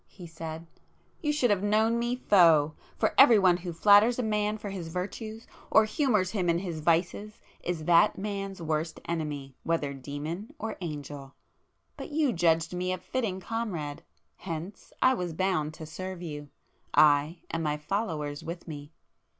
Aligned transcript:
he 0.07 0.25
said—"You 0.25 1.31
should 1.31 1.51
have 1.51 1.61
known 1.61 1.99
me 1.99 2.15
Foe! 2.15 2.73
For 2.97 3.13
everyone 3.19 3.57
who 3.57 3.71
flatters 3.71 4.17
a 4.17 4.23
man 4.23 4.57
for 4.57 4.71
his 4.71 4.87
virtues, 4.87 5.45
or 5.69 5.85
humours 5.85 6.31
him 6.31 6.49
in 6.49 6.57
his 6.57 6.79
vices 6.79 7.39
is 7.63 7.85
that 7.85 8.17
man's 8.17 8.59
worst 8.63 8.99
enemy, 9.05 9.53
whether 9.61 9.93
demon 9.93 10.55
or 10.57 10.75
angel! 10.81 11.35
But 11.97 12.09
you 12.09 12.33
judged 12.33 12.73
me 12.73 12.91
a 12.91 12.97
fitting 12.97 13.39
comrade,—hence 13.41 14.91
I 15.03 15.13
was 15.13 15.33
bound 15.33 15.75
to 15.75 15.85
serve 15.85 16.23
you,—I 16.23 17.41
and 17.51 17.63
my 17.63 17.77
followers 17.77 18.43
with 18.43 18.67
me. 18.67 18.91